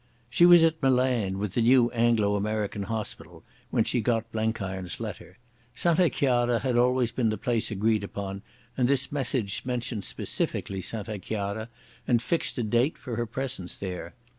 She 0.31 0.47
was 0.47 0.63
at 0.63 0.81
Milan 0.81 1.37
with 1.37 1.53
the 1.53 1.61
new 1.61 1.91
Anglo 1.91 2.35
American 2.35 2.81
hospital 2.89 3.43
when 3.69 3.83
she 3.83 4.01
got 4.01 4.31
Blenkiron's 4.31 4.99
letter. 4.99 5.37
Santa 5.75 6.09
Chiara 6.09 6.57
had 6.57 6.75
always 6.75 7.11
been 7.11 7.29
the 7.29 7.37
place 7.37 7.69
agreed 7.69 8.03
upon, 8.03 8.41
and 8.75 8.87
this 8.87 9.11
message 9.11 9.61
mentioned 9.63 10.03
specifically 10.03 10.81
Santa 10.81 11.19
Chiara, 11.19 11.69
and 12.07 12.19
fixed 12.19 12.57
a 12.57 12.63
date 12.63 12.97
for 12.97 13.15
her 13.15 13.27
presence 13.27 13.77
there. 13.77 14.15